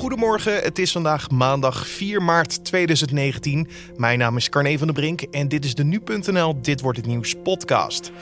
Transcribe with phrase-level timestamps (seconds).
[0.00, 3.68] Goedemorgen, het is vandaag maandag 4 maart 2019.
[3.96, 7.06] Mijn naam is Carne van der Brink en dit is de Nu.nl Dit Wordt Het
[7.06, 8.12] Nieuws podcast.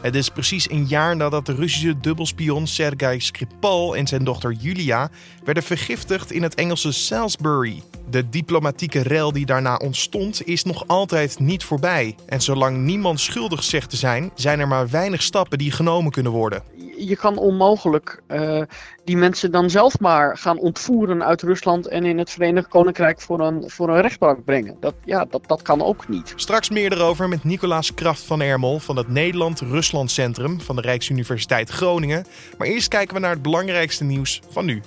[0.00, 5.10] Het is precies een jaar nadat de Russische dubbelspion Sergei Skripal en zijn dochter Julia
[5.44, 7.82] werden vergiftigd in het Engelse Salisbury.
[8.10, 12.14] De diplomatieke rel die daarna ontstond is nog altijd niet voorbij.
[12.26, 16.32] En zolang niemand schuldig zegt te zijn, zijn er maar weinig stappen die genomen kunnen
[16.32, 18.62] worden je kan onmogelijk uh,
[19.04, 23.40] die mensen dan zelf maar gaan ontvoeren uit Rusland en in het Verenigd Koninkrijk voor
[23.40, 24.76] een, voor een rechtbank brengen.
[24.80, 26.32] Dat, ja, dat, dat kan ook niet.
[26.36, 31.70] Straks meer erover met Nicolaas Kraft van Ermel van het Nederland-Rusland Centrum van de Rijksuniversiteit
[31.70, 32.26] Groningen.
[32.58, 34.82] Maar eerst kijken we naar het belangrijkste nieuws van nu.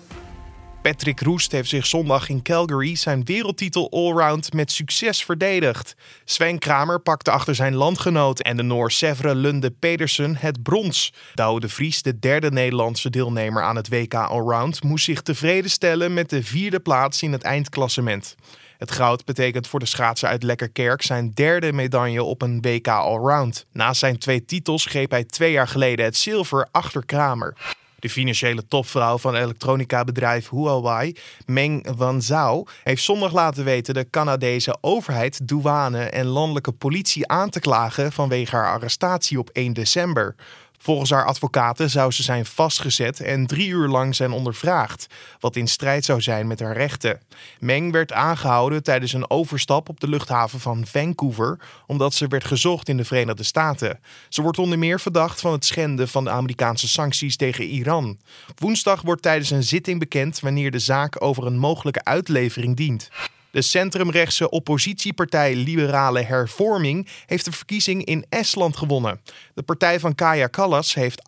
[0.82, 5.96] Patrick Roest heeft zich zondag in Calgary zijn wereldtitel allround met succes verdedigd.
[6.26, 11.14] Sven Kramer pakte achter zijn landgenoot en de Noor Sevre Lunde Pedersen het brons.
[11.34, 16.14] Douwe de Vries, de derde Nederlandse deelnemer aan het WK Allround, moest zich tevreden stellen
[16.14, 18.36] met de vierde plaats in het eindklassement.
[18.77, 23.66] Het goud betekent voor de schaatser uit Lekkerkerk zijn derde medaille op een WK Allround.
[23.71, 27.77] Naast zijn twee titels greep hij twee jaar geleden het zilver achter Kramer.
[28.00, 35.48] De financiële topvrouw van elektronica-bedrijf Huawei, Meng Wanzhou, heeft zondag laten weten de Canadese overheid,
[35.48, 40.36] douane en landelijke politie aan te klagen vanwege haar arrestatie op 1 december.
[40.82, 45.08] Volgens haar advocaten zou ze zijn vastgezet en drie uur lang zijn ondervraagd,
[45.40, 47.21] wat in strijd zou zijn met haar rechten.
[47.60, 52.90] Meng werd aangehouden tijdens een overstap op de luchthaven van Vancouver, omdat ze werd gezocht
[52.90, 53.99] in de Verenigde Staten.
[54.30, 58.18] Ze wordt onder meer verdacht van het schenden van de Amerikaanse sancties tegen Iran.
[58.55, 63.10] Woensdag wordt tijdens een zitting bekend wanneer de zaak over een mogelijke uitlevering dient.
[63.52, 69.22] De centrumrechtse oppositiepartij Liberale Hervorming heeft de verkiezing in Estland gewonnen.
[69.53, 71.22] De partij van Kaya Kallas heeft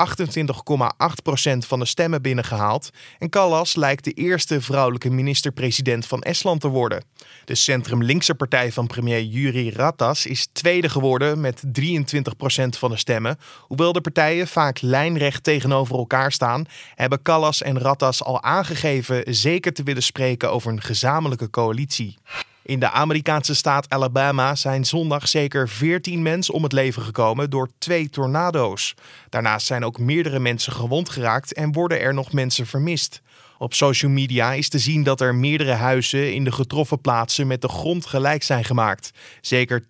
[1.52, 2.90] 28,8% van de stemmen binnengehaald.
[3.20, 7.04] En Kallas lijkt de eerste vrouwelijke minister-president van Estland te worden.
[7.46, 11.68] De centrum-linkse partij van premier Juri Ratas is tweede geworden met 23%
[12.70, 13.38] van de stemmen.
[13.60, 16.66] Hoewel de partijen vaak lijnrecht tegenover elkaar staan,
[16.96, 22.11] hebben Kallas en Ratas al aangegeven zeker te willen spreken over een gezamenlijke coalitie.
[22.64, 27.70] In de Amerikaanse staat Alabama zijn zondag zeker 14 mensen om het leven gekomen door
[27.78, 28.94] twee tornado's.
[29.30, 33.22] Daarnaast zijn ook meerdere mensen gewond geraakt en worden er nog mensen vermist.
[33.58, 37.62] Op social media is te zien dat er meerdere huizen in de getroffen plaatsen met
[37.62, 39.12] de grond gelijk zijn gemaakt.
[39.42, 39.84] Zeker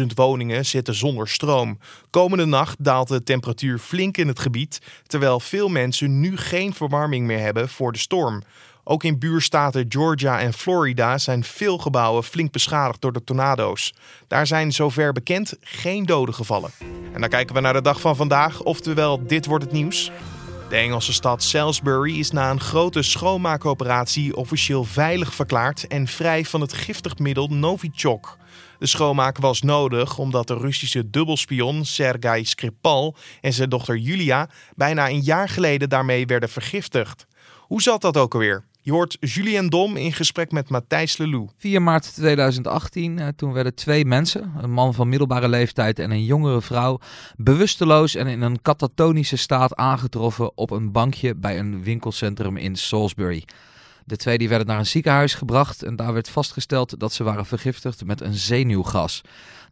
[0.00, 1.78] 42.000 woningen zitten zonder stroom.
[2.10, 7.26] Komende nacht daalt de temperatuur flink in het gebied, terwijl veel mensen nu geen verwarming
[7.26, 8.42] meer hebben voor de storm.
[8.84, 13.94] Ook in buurstaten Georgia en Florida zijn veel gebouwen flink beschadigd door de tornado's.
[14.26, 16.70] Daar zijn zover bekend geen doden gevallen.
[17.12, 20.10] En dan kijken we naar de dag van vandaag, oftewel dit wordt het nieuws.
[20.68, 26.60] De Engelse stad Salisbury is na een grote schoonmaakoperatie officieel veilig verklaard en vrij van
[26.60, 28.36] het giftig middel Novichok.
[28.78, 35.08] De schoonmaak was nodig omdat de Russische dubbelspion Sergei Skripal en zijn dochter Julia bijna
[35.08, 37.26] een jaar geleden daarmee werden vergiftigd.
[37.60, 38.64] Hoe zat dat ook alweer?
[38.84, 41.48] Je hoort Julien Dom in gesprek met Matthijs Lelou.
[41.56, 46.24] 4 maart 2018, eh, toen werden twee mensen, een man van middelbare leeftijd en een
[46.24, 46.98] jongere vrouw,
[47.36, 53.44] bewusteloos en in een katatonische staat aangetroffen op een bankje bij een winkelcentrum in Salisbury.
[54.04, 57.46] De twee die werden naar een ziekenhuis gebracht en daar werd vastgesteld dat ze waren
[57.46, 59.20] vergiftigd met een zenuwgas.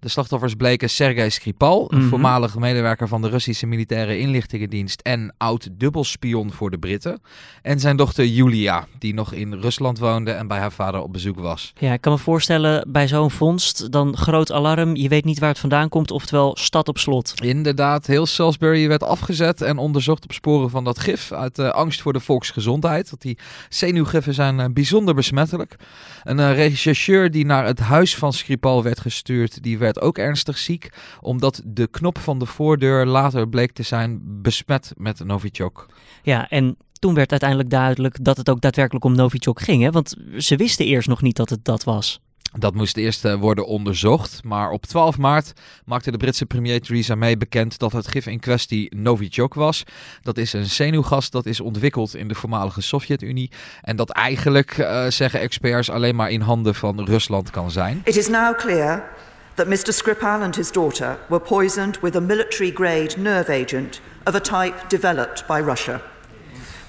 [0.03, 5.35] De slachtoffers bleken Sergei Skripal, een mm voormalige medewerker van de Russische militaire inlichtingendienst en
[5.39, 7.21] oud dubbelspion voor de Britten.
[7.63, 11.39] En zijn dochter Julia, die nog in Rusland woonde en bij haar vader op bezoek
[11.39, 11.73] was.
[11.79, 14.97] Ja, ik kan me voorstellen bij zo'n vondst dan groot alarm.
[14.97, 17.33] Je weet niet waar het vandaan komt, oftewel stad op slot.
[17.43, 22.03] Inderdaad, heel Salisbury werd afgezet en onderzocht op sporen van dat gif uit uh, angst
[22.03, 23.11] voor de volksgezondheid.
[23.11, 23.39] Want die
[23.69, 25.77] zenuwgiffen zijn uh, bijzonder besmettelijk.
[26.23, 30.59] Een uh, rechercheur die naar het huis van Skripal werd gestuurd, die werd ook ernstig
[30.59, 35.87] ziek, omdat de knop van de voordeur later bleek te zijn besmet met Novichok.
[36.23, 39.91] Ja, en toen werd uiteindelijk duidelijk dat het ook daadwerkelijk om Novichok ging, hè?
[39.91, 42.21] want ze wisten eerst nog niet dat het dat was.
[42.59, 45.53] Dat moest eerst uh, worden onderzocht, maar op 12 maart
[45.85, 49.83] maakte de Britse premier Theresa May bekend dat het gif in kwestie Novichok was.
[50.23, 53.51] Dat is een zenuwgas dat is ontwikkeld in de voormalige Sovjet-Unie
[53.83, 58.01] en dat eigenlijk, uh, zeggen experts, alleen maar in handen van Rusland kan zijn.
[58.05, 59.13] It is now clear
[59.57, 59.93] that Mr.
[59.93, 64.89] Skripal and his daughter were poisoned with a military grade nerve agent of a type
[64.89, 66.03] developed by Russia.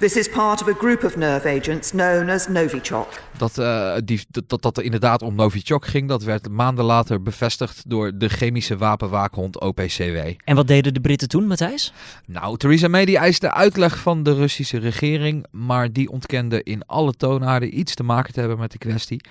[0.03, 3.07] This is part of a group of nerve agents known as Novichok.
[3.37, 7.89] Dat, uh, die, dat, dat er inderdaad om Novichok ging, dat werd maanden later bevestigd
[7.89, 10.17] door de chemische wapenwaakhond OPCW.
[10.43, 11.93] En wat deden de Britten toen, Matthijs?
[12.25, 17.13] Nou, Theresa May die eiste uitleg van de Russische regering, maar die ontkende in alle
[17.13, 19.21] toonaarden iets te maken te hebben met de kwestie.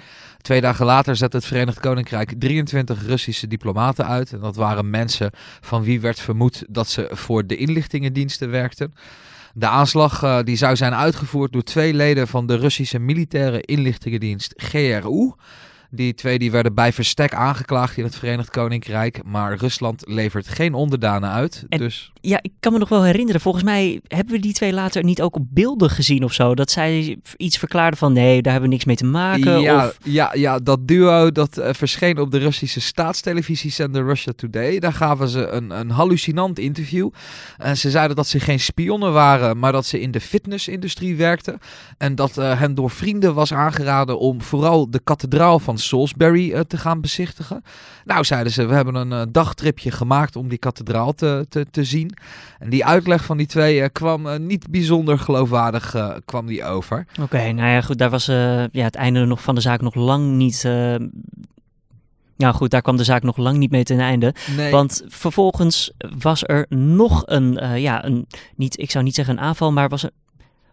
[0.40, 4.32] Twee dagen later zette het Verenigd Koninkrijk 23 Russische diplomaten uit.
[4.32, 5.30] En dat waren mensen
[5.60, 8.94] van wie werd vermoed dat ze voor de inlichtingendiensten werkten.
[9.54, 14.52] De aanslag uh, die zou zijn uitgevoerd door twee leden van de Russische militaire inlichtingendienst
[14.56, 15.32] GRU.
[15.94, 19.20] Die twee die werden bij verstek aangeklaagd in het Verenigd Koninkrijk.
[19.24, 21.64] Maar Rusland levert geen onderdanen uit.
[21.68, 22.12] En, dus...
[22.20, 23.40] Ja, ik kan me nog wel herinneren.
[23.40, 26.54] Volgens mij hebben we die twee later niet ook op beelden gezien of zo.
[26.54, 29.60] Dat zij iets verklaarden van nee, daar hebben we niks mee te maken.
[29.60, 29.98] Ja, of...
[30.04, 34.78] ja, ja dat duo dat uh, verscheen op de Russische staatstelevisiezender Russia Today.
[34.78, 37.10] Daar gaven ze een, een hallucinant interview.
[37.58, 41.58] En ze zeiden dat ze geen spionnen waren, maar dat ze in de fitnessindustrie werkten.
[41.98, 46.61] En dat uh, hen door vrienden was aangeraden om vooral de kathedraal van Salisbury uh,
[46.61, 47.62] te gaan bezichtigen.
[48.05, 51.84] Nou, zeiden ze, we hebben een uh, dagtripje gemaakt om die kathedraal te, te, te
[51.84, 52.17] zien.
[52.58, 55.94] En die uitleg van die twee uh, kwam niet bijzonder geloofwaardig
[56.25, 57.06] kwam die over.
[57.11, 59.94] Oké, okay, nou ja, goed, daar was ja, het einde nog van de zaak nog
[59.94, 60.69] lang niet...
[62.37, 64.35] Nou goed, daar kwam de zaak nog lang niet mee ten einde.
[64.56, 64.70] Nee.
[64.70, 68.26] Want vervolgens was er nog een, ja, een,
[68.56, 70.11] niet, ik zou niet zeggen een aanval, maar was er,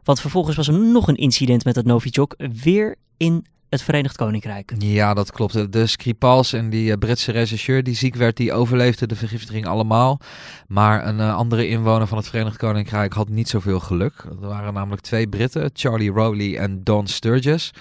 [0.04, 4.74] want vervolgens was er nog een incident met het Novichok, weer in het Verenigd Koninkrijk.
[4.78, 5.74] Ja, dat klopt.
[5.74, 10.20] De Skripals en die uh, Britse rechercheur die ziek werd, die overleefde de vergiftiging allemaal.
[10.68, 14.14] Maar een uh, andere inwoner van het Verenigd Koninkrijk had niet zoveel geluk.
[14.42, 17.72] Er waren namelijk twee Britten, Charlie Rowley en Don Sturgis.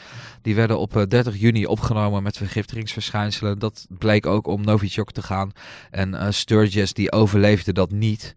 [0.43, 3.59] Die werden op uh, 30 juni opgenomen met vergiftigingsverschijnselen.
[3.59, 5.53] Dat bleek ook om Novichok te gaan.
[5.91, 8.35] En Sturgis die overleefde dat niet.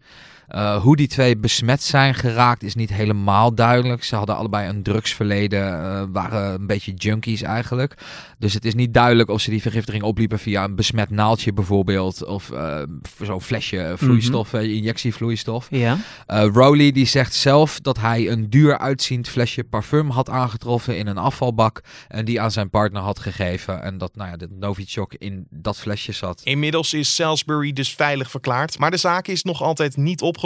[0.54, 4.04] Uh, hoe die twee besmet zijn geraakt is niet helemaal duidelijk.
[4.04, 7.94] Ze hadden allebei een drugsverleden, uh, waren een beetje junkies eigenlijk.
[8.38, 12.24] Dus het is niet duidelijk of ze die vergiftiging opliepen via een besmet naaldje bijvoorbeeld.
[12.24, 12.82] Of uh,
[13.22, 14.68] zo'n flesje vloeistof, mm -hmm.
[14.68, 15.66] injectievloeistof.
[15.70, 15.96] Ja.
[16.26, 21.18] Rowley die zegt zelf dat hij een duur uitziend flesje parfum had aangetroffen in een
[21.18, 21.80] afvalbak.
[22.08, 23.82] En die aan zijn partner had gegeven.
[23.82, 26.40] En dat nou ja, de Novichok in dat flesje zat.
[26.44, 28.78] Inmiddels is Salisbury dus veilig verklaard.
[28.78, 30.40] Maar de zaak is nog altijd niet opgelost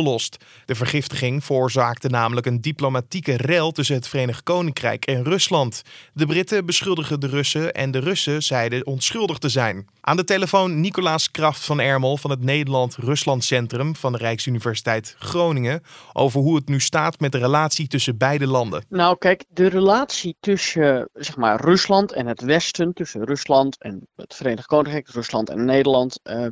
[0.64, 5.82] De vergiftiging veroorzaakte namelijk een diplomatieke rel tussen het Verenigd Koninkrijk en Rusland.
[6.12, 9.86] De Britten beschuldigen de Russen en de Russen zeiden onschuldig te zijn.
[10.08, 15.82] Aan de telefoon Nicolaas Kraft van Ermel van het Nederland-Rusland Centrum van de Rijksuniversiteit Groningen
[16.12, 18.84] over hoe het nu staat met de relatie tussen beide landen.
[18.88, 24.34] Nou kijk, de relatie tussen zeg maar, Rusland en het Westen, tussen Rusland en het
[24.34, 26.46] Verenigd Koninkrijk, Rusland en Nederland, uh,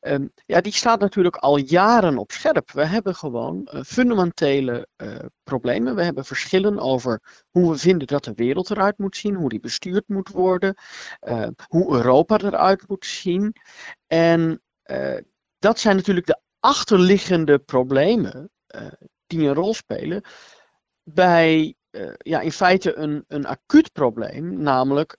[0.00, 0.14] uh,
[0.46, 2.70] ja, die staat natuurlijk al jaren op scherp.
[2.72, 4.88] We hebben gewoon uh, fundamentele
[5.48, 5.94] problemen.
[5.94, 9.60] We hebben verschillen over hoe we vinden dat de wereld eruit moet zien, hoe die
[9.60, 10.74] bestuurd moet worden,
[11.66, 13.52] hoe Europa eruit moet zien.
[14.06, 14.62] En
[15.58, 18.50] dat zijn natuurlijk de achterliggende problemen
[19.26, 20.22] die een rol spelen
[21.02, 21.74] bij
[22.18, 25.16] ja, in feite een, een acuut probleem, namelijk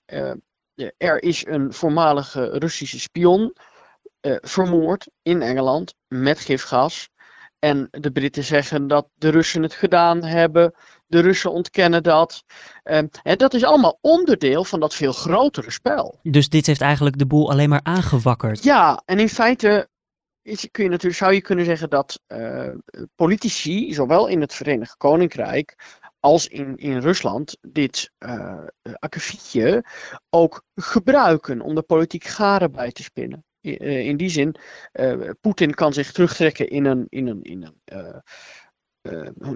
[0.97, 3.55] er is een voormalige Russische spion
[4.41, 7.09] vermoord in Engeland met gifgas.
[7.59, 10.73] En de Britten zeggen dat de Russen het gedaan hebben.
[11.07, 12.43] De Russen ontkennen dat.
[12.83, 16.19] en dat is allemaal onderdeel van dat veel grotere spel.
[16.23, 18.63] Dus dit heeft eigenlijk de boel alleen maar aangewakkerd.
[18.63, 19.89] Ja, en in feite
[20.41, 22.69] is, kun je natuurlijk, zou je kunnen zeggen dat uh,
[23.15, 25.75] politici, zowel in het Verenigd Koninkrijk
[26.19, 28.63] als in, in Rusland, dit uh,
[28.93, 29.85] akkefietje
[30.29, 33.45] ook gebruiken om de politiek garen bij te spinnen.
[33.61, 34.55] In, uh, in die zin,
[35.41, 38.23] Poetin kan zich terugtrekken in een, in een, in een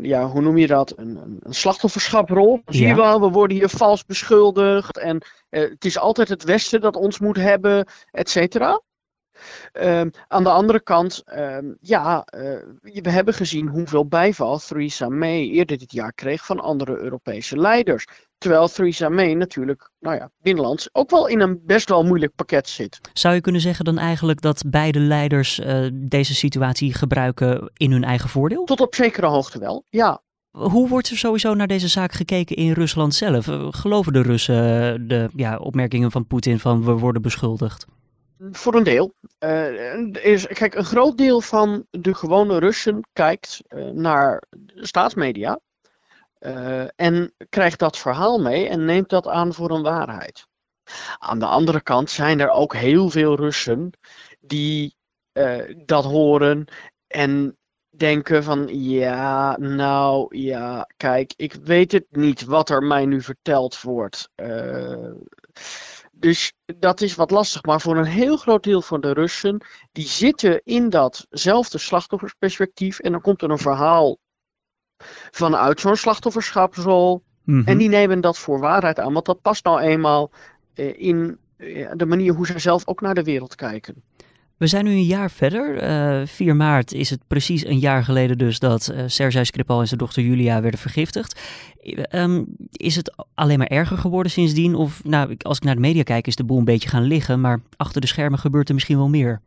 [0.02, 0.98] ja, hoe noem je dat?
[0.98, 2.62] Een, een, een slachtofferschaprol.
[2.66, 2.74] Ja.
[2.74, 6.96] Zie je wel, we worden hier vals beschuldigd en het is altijd het Westen dat
[6.96, 8.82] ons moet hebben, et cetera.
[9.74, 12.42] Um, aan de andere kant, um, ja, uh,
[12.82, 18.06] we hebben gezien hoeveel bijval Theresa May eerder dit jaar kreeg van andere Europese leiders.
[18.38, 22.70] Terwijl Theresa May natuurlijk, nou ja, binnenlands ook wel in een best wel moeilijk pakket
[22.70, 23.00] zit.
[23.14, 28.04] Zou je kunnen zeggen dan eigenlijk dat beide leiders uh, deze situatie gebruiken in hun
[28.04, 28.64] eigen voordeel?
[28.64, 30.22] Tot op zekere hoogte wel, ja.
[30.52, 33.46] Hoe wordt er sowieso naar deze zaak gekeken in Rusland zelf?
[33.70, 37.86] Geloven de Russen de ja, opmerkingen van Poetin van we worden beschuldigd?
[38.52, 39.14] Voor een deel.
[39.40, 44.44] Uh, is, kijk, een groot deel van de gewone Russen kijkt uh, naar
[44.76, 45.60] staatsmedia
[46.40, 50.48] uh, en krijgt dat verhaal mee en neemt dat aan voor een waarheid.
[51.18, 53.92] Aan de andere kant zijn er ook heel veel Russen
[54.40, 54.96] die
[55.86, 56.66] dat horen
[57.08, 57.58] en
[57.90, 63.82] denken van ja, nou ja, kijk, ik weet het niet wat er mij nu verteld
[63.82, 64.30] wordt.
[66.24, 67.64] Dus dat is wat lastig.
[67.64, 73.00] Maar voor een heel groot deel van de Russen, die zitten in datzelfde slachtoffersperspectief.
[73.00, 74.18] En dan komt er een verhaal
[75.32, 77.24] vanuit zo'n slachtofferschapsrol.
[77.44, 77.68] Mhm.
[77.68, 79.14] En die nemen dat voor waarheid aan.
[79.14, 80.32] Want dat past nou eenmaal
[80.74, 84.04] eh, in eh, de manier hoe ze zelf ook naar de wereld kijken.
[84.64, 85.84] We zijn nu een jaar verder.
[85.84, 89.80] Uh, eh, 4 maart is het precies een jaar geleden dus dat uh, Sergej Skripal
[89.80, 91.40] en zijn dochter Julia werden vergiftigd.
[92.12, 94.76] Um, is het alleen maar erger geworden sindsdien?
[94.76, 97.42] Of nou, als ik naar de media kijk is de boel een beetje gaan liggen,
[97.42, 99.42] maar achter de schermen gebeurt er misschien wel meer.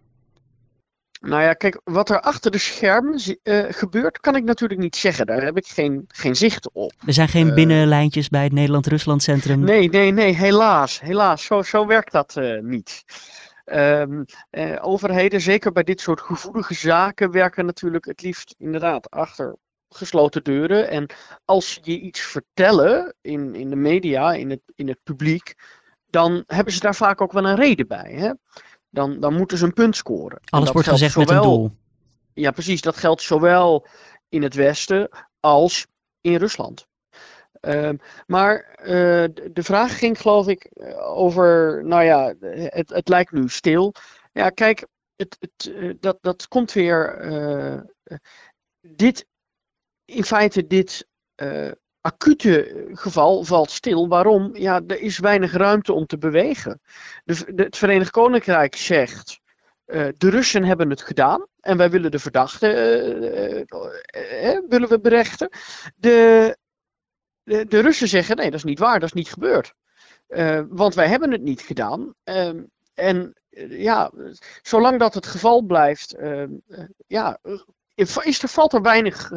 [1.20, 5.26] Nou ja, kijk, wat er achter de schermen uh, gebeurt, kan ik natuurlijk niet zeggen.
[5.26, 6.92] Daar heb ik geen, geen zicht op.
[7.06, 9.60] Er zijn geen binnenlijntjes bij het Nederland-Rusland Centrum?
[9.60, 11.00] Nee, nee, nee, helaas.
[11.00, 13.04] Helaas, zo, zo werkt dat niet.
[13.72, 19.56] Um, eh, overheden, zeker bij dit soort gevoelige zaken, werken natuurlijk het liefst inderdaad achter
[19.88, 20.88] gesloten deuren.
[20.88, 21.06] En
[21.44, 25.54] als je iets vertellen in, in de media, in het, in het publiek,
[26.10, 28.12] dan hebben ze daar vaak ook wel een reden bij.
[28.12, 28.32] Hè?
[28.90, 30.40] Dan, dan moeten ze een punt scoren.
[30.44, 31.76] Alles wordt gezegd zowel, met een doel.
[32.34, 32.80] Ja, precies.
[32.80, 33.86] Dat geldt zowel
[34.28, 35.08] in het Westen
[35.40, 35.86] als
[36.20, 36.86] in Rusland.
[37.60, 37.96] Ehm,
[38.26, 43.94] maar uh, de vraag ging, geloof ik, over, nou ja, het, het lijkt nu stil.
[44.32, 44.86] Ja, kijk,
[45.16, 47.24] het, het, eh, dat, dat komt weer.
[47.24, 47.80] Uh,
[48.80, 49.26] dit,
[50.04, 51.06] in feite, dit
[52.00, 54.08] acute geval valt stil.
[54.08, 54.56] Waarom?
[54.56, 56.80] Ja, er is weinig ruimte om te bewegen.
[57.24, 59.40] De, het Verenigd Koninkrijk zegt.
[59.86, 62.66] de Russen hebben het gedaan en wij willen de verdachte
[64.68, 65.48] willen we berechten.
[65.96, 66.56] De
[67.46, 69.74] de, Russen zeggen: nee, dat is niet waar, dat is niet gebeurd.
[70.28, 72.14] Uh, want wij hebben het niet gedaan.
[72.24, 72.50] Uh,
[72.94, 74.12] en uh, ja,
[74.62, 77.38] zolang dat het geval blijft, ehm, eh, ja,
[77.94, 79.30] is er, valt er weinig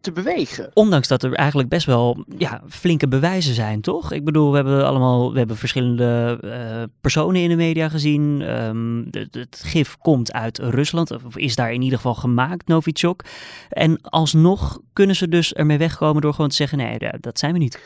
[0.00, 0.70] te bewegen.
[0.74, 4.12] Ondanks dat er eigenlijk best wel ja, flinke bewijzen zijn, toch?
[4.12, 8.40] Ik bedoel, we hebben allemaal we hebben verschillende uh, personen in de media gezien.
[8.40, 13.24] Um, het, het, gif komt uit Rusland, of is daar in ieder geval gemaakt, Novichok.
[13.68, 17.58] En alsnog kunnen ze dus ermee wegkomen door gewoon te zeggen: nee, dat zijn we
[17.58, 17.80] niet.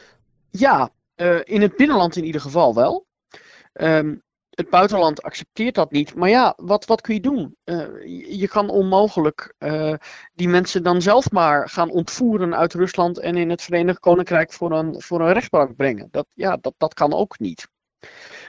[0.51, 3.07] Ja, uh, in het binnenland in ieder geval wel.
[3.73, 4.23] Um,
[4.55, 6.15] het buitenland accepteert dat niet.
[6.15, 7.57] Maar ja, wat, wat kun je doen?
[7.65, 7.87] Uh,
[8.39, 9.95] je, kan onmogelijk uh,
[10.35, 14.73] die mensen dan zelf maar gaan ontvoeren uit Rusland en in het Verenigd Koninkrijk voor
[14.73, 16.09] een, voor een rechtbank brengen.
[16.11, 17.69] Dat, ja, dat, dat kan ook niet.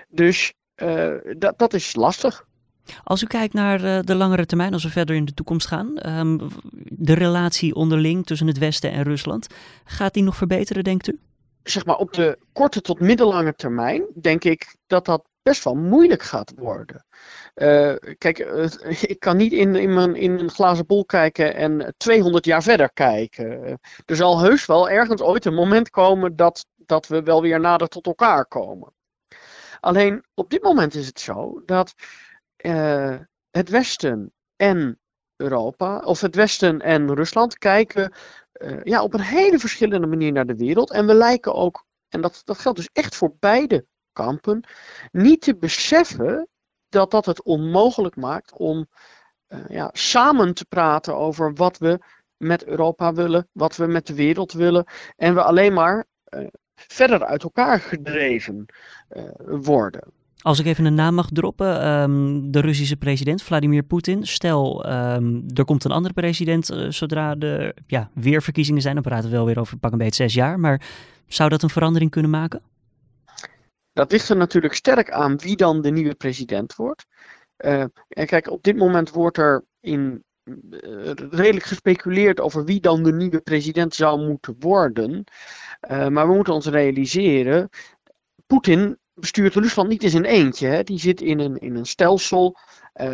[0.08, 2.46] Dus uh, dat, dat is lastig.
[3.04, 6.50] Als u kijkt naar de langere termijn, als we verder in de toekomst gaan, um,
[6.84, 9.48] de relatie onderling tussen het Westen en Rusland,
[9.84, 11.20] gaat die nog verbeteren, denkt u?
[11.64, 16.22] Zeg maar op de korte tot middellange termijn denk ik dat dat best wel moeilijk
[16.22, 17.06] gaat worden.
[17.56, 18.38] Uh, kijk,
[19.14, 23.80] ik kan niet in, in, in een glazen bol kijken en 200 jaar verder kijken.
[24.06, 27.88] Er zal heus wel ergens ooit een moment komen dat, dat we wel weer nader
[27.88, 28.94] tot elkaar komen.
[29.80, 31.94] Alleen op dit moment is het zo dat
[32.58, 33.16] uh,
[33.50, 35.00] het Westen en
[35.36, 38.14] Europa, of het Westen en Rusland, kijken
[38.84, 40.92] ja, op een hele verschillende manier naar de wereld.
[40.92, 44.64] En we lijken ook, en dat, dat geldt dus echt voor beide kampen,
[45.12, 46.48] niet te beseffen
[46.90, 48.88] dat dat het onmogelijk maakt om
[49.48, 52.00] uh, ja, samen te praten over wat we
[52.38, 54.86] met Europa willen, wat we met de wereld willen.
[55.16, 58.66] En we alleen maar uh, verder uit elkaar gedreven
[59.10, 60.12] uh, worden.
[60.42, 64.28] Als ik even een naam mag droppen, um, de Russische president Vladimir Poetin.
[64.28, 68.94] Stel, um, er komt een andere president zodra er ja, weer verkiezingen zijn.
[68.94, 70.60] Dan praten we wel weer over pak een beetje zes jaar.
[70.60, 70.82] Maar
[71.28, 72.62] zou dat een verandering kunnen maken?
[73.94, 77.06] Dat ligt er natuurlijk sterk aan wie dan de nieuwe president wordt.
[77.58, 83.04] Uh, en kijk, op dit moment wordt er in, uh, redelijk gespeculeerd over wie dan
[83.04, 85.24] de nieuwe president zou moeten worden.
[85.92, 87.70] Uh, maar we moeten ons realiseren,
[88.46, 90.68] Poetin bestuurt Rusland niet eens in eentje.
[90.68, 90.84] Hè.
[90.84, 92.58] Die zit in een, in een stelsel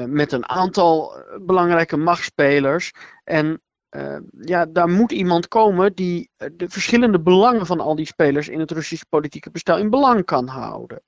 [0.06, 2.92] met een aantal belangrijke machtsspelers.
[3.24, 3.62] En
[3.96, 8.48] uh, ja, daar moet iemand komen die eh, de verschillende belangen van al die spelers
[8.48, 11.02] in het Russische politieke bestel in belang kan houden.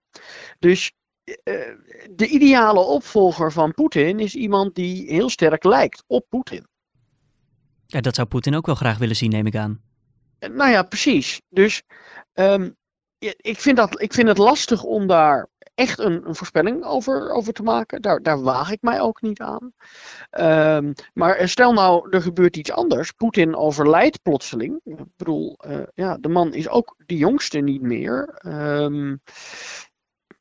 [0.59, 0.91] Dus
[1.23, 1.35] uh,
[2.11, 6.67] de ideale opvolger van Poetin is iemand die heel sterk lijkt op Poetin.
[7.85, 9.81] Ja, dat zou Poetin ook wel graag willen zien, neem ik aan.
[10.39, 11.41] Nou ja, precies.
[11.49, 11.83] Dus
[12.33, 12.75] um,
[13.37, 15.47] ik, vind dat, ik vind het lastig om daar
[15.81, 18.01] echt een, een, voorspelling over, over te maken.
[18.01, 19.73] Daar, daar waag ik mij ook niet aan.
[20.77, 23.11] Um, maar stel nou, er gebeurt iets anders.
[23.11, 24.79] Poetin overlijdt plotseling.
[24.83, 28.41] Ik bedoel, uh, ja, de man is ook de jongste niet meer.
[28.45, 29.21] Um,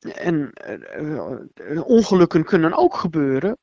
[0.01, 0.51] en
[1.71, 3.57] uh, ongelukken kunnen ook gebeuren,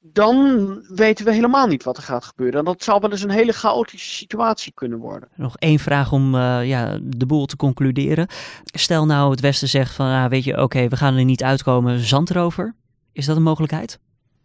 [0.00, 2.58] dan weten we helemaal niet wat er gaat gebeuren.
[2.58, 5.28] En dat zou wel eens een hele chaotische situatie kunnen worden.
[5.34, 8.26] Nog één vraag om ja, de boel te concluderen.
[8.64, 11.98] Stel nou het Westen zegt van, ah, weet je, oké, we gaan er niet uitkomen,
[11.98, 12.74] zand erover.
[13.12, 13.98] Is dat een mogelijkheid?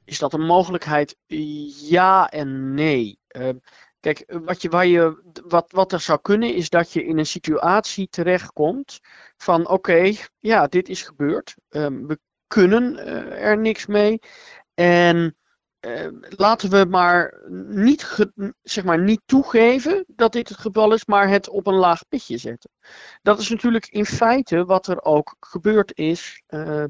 [0.05, 1.17] Is dat een mogelijkheid?
[1.89, 3.19] Ja en nee.
[4.03, 7.25] Kijk, wat, je, waar je, wat, wat er zou kunnen is dat je in een
[7.25, 8.99] situatie terechtkomt
[9.37, 11.55] van oké, ja, dit is gebeurd.
[11.69, 14.19] Um, we kunnen uh, er niks mee.
[14.73, 15.37] En
[15.81, 18.27] uh, laten we maar niet,
[18.61, 22.37] zeg maar niet toegeven dat dit het geval is, maar het op een laag pitje
[22.37, 22.69] zetten.
[23.21, 26.83] Dat is natuurlijk in feite wat er ook gebeurd is uh,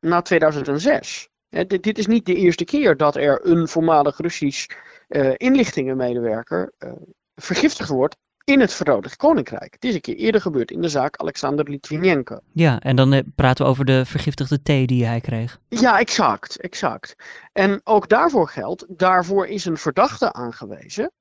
[0.00, 1.28] na 2006.
[1.48, 4.66] dit, dit is niet de eerste keer dat er een voormalig Russisch
[5.08, 6.92] uh, inlichtingenmedewerker uh,
[7.34, 9.72] vergiftigd wordt in het Verenigd Koninkrijk.
[9.72, 12.38] Het is een keer eerder gebeurd in de zaak Alexander Litvinenko.
[12.52, 15.58] Ja, en dan eh, praten we over de vergiftigde thee die hij kreeg.
[15.68, 17.14] Ja, exact, exact.
[17.52, 21.12] En ook daarvoor geldt, daarvoor is een verdachte aangewezen.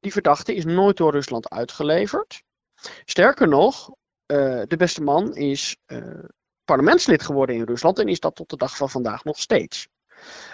[0.00, 2.42] Die verdachte is nooit door Rusland uitgeleverd.
[3.04, 3.90] Sterker nog,
[4.26, 5.76] de beste man is
[6.64, 9.88] parlementslid geworden in Rusland en is dat tot de dag van vandaag nog steeds.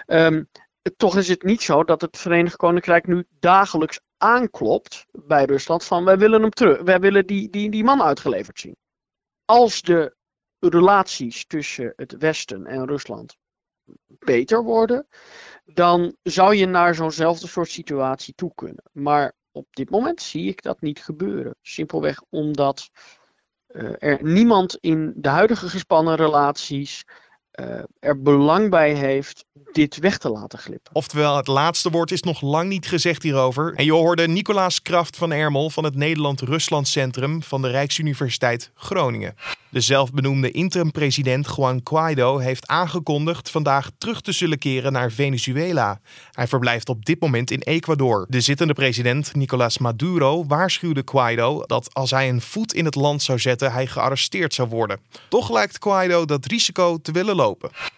[0.07, 0.49] Um,
[0.97, 6.05] toch is het niet zo dat het Verenigd Koninkrijk nu dagelijks aanklopt bij Rusland van
[6.05, 8.75] wij willen hem terug, wij willen die, die, die man uitgeleverd zien.
[9.45, 10.15] Als de
[10.59, 13.37] relaties tussen het Westen en Rusland
[14.07, 15.07] beter worden,
[15.65, 18.83] dan zou je naar zo'nzelfde soort situatie toe kunnen.
[18.91, 21.55] Maar op dit moment zie ik dat niet gebeuren.
[21.61, 22.89] Simpelweg omdat
[23.67, 27.03] uh, er niemand in de huidige gespannen relaties
[27.59, 30.95] uh, er belang bij heeft dit weg te laten glippen.
[30.95, 33.73] Oftewel, het laatste woord is nog lang niet gezegd hierover.
[33.73, 39.35] En je hoorde Nicolaas Kraft van Ermel van het Nederland-Rusland Centrum van de Rijksuniversiteit Groningen.
[39.69, 45.99] De zelfbenoemde interim-president Juan Guaido heeft aangekondigd vandaag terug te zullen keren naar Venezuela.
[46.31, 48.25] Hij verblijft op dit moment in Ecuador.
[48.29, 53.21] De zittende president Nicolás Maduro waarschuwde Guaido dat als hij een voet in het land
[53.21, 54.99] zou zetten, hij gearresteerd zou worden.
[55.29, 57.35] Toch lijkt Guaido dat risico te willen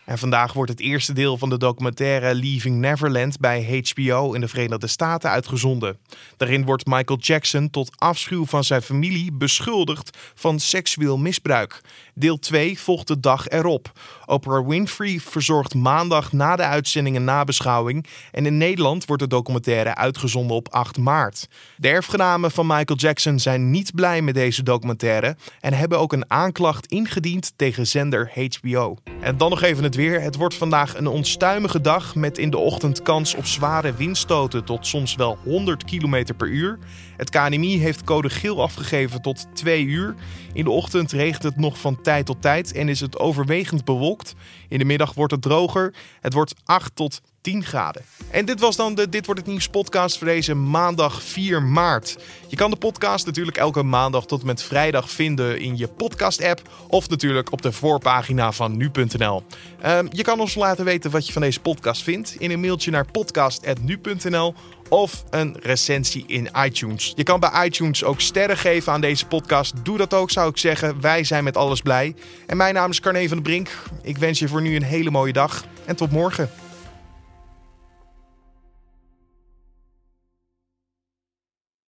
[0.06, 4.48] En vandaag wordt het eerste deel van de documentaire Leaving Neverland bij HBO in de
[4.48, 5.98] Verenigde Staten uitgezonden.
[6.38, 11.82] Daarin wordt Michael Jackson tot afschuw van zijn familie beschuldigd van seksueel misbruik.
[12.15, 13.91] Deel 2 volgt de dag erop.
[14.25, 19.95] Oprah Winfrey verzorgt maandag na de uitzending een nabeschouwing en in Nederland wordt de documentaire
[19.95, 21.47] uitgezonden op 8 maart.
[21.78, 26.32] De erfgenamen van Michael Jackson zijn niet blij met deze documentaire en hebben ook een
[26.32, 28.97] aanklacht ingediend tegen zender HBO.
[29.21, 30.21] En dan nog even het weer.
[30.21, 34.88] Het wordt vandaag een onstuimige dag met in de ochtend kans op zware windstoten tot
[34.88, 36.80] soms wel 100 km per uur.
[37.24, 40.16] Het KNMI heeft code geel afgegeven tot 2 uur.
[40.54, 44.34] In de ochtend regent het nog van tijd tot tijd en is het overwegend bewolkt.
[44.70, 45.94] In de middag wordt het droger.
[46.22, 48.02] Het wordt 8 tot 10 graden.
[48.30, 52.18] En dit was dan de Dit wordt het nieuws podcast voor deze maandag 4 maart.
[52.48, 56.44] Je kan de podcast natuurlijk elke maandag tot en met vrijdag vinden in je podcast
[56.44, 59.44] app of natuurlijk op de voorpagina van nu.nl.
[59.82, 62.92] Ehm, je kan ons laten weten wat je van deze podcast vindt in een mailtje
[62.92, 64.54] naar podcast@nu.nl
[64.93, 67.13] of een recensie in iTunes.
[67.15, 69.73] Je kan bij iTunes ook sterren geven aan deze podcast.
[69.84, 71.01] Doe dat ook, zou ik zeggen.
[71.01, 72.15] Wij zijn met alles blij.
[72.47, 73.69] En mijn naam is Carne van de Brink.
[74.01, 76.49] Ik wens je voor nu een hele mooie dag en tot morgen.